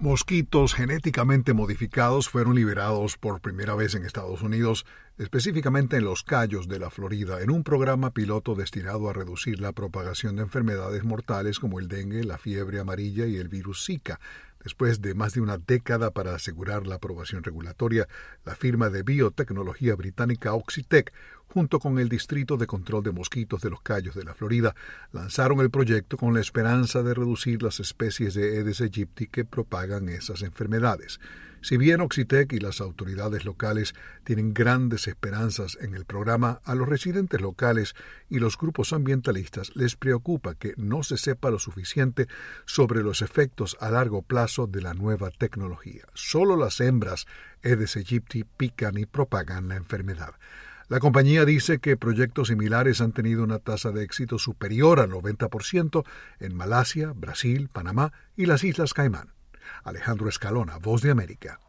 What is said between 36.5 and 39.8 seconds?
a los residentes locales y los grupos ambientalistas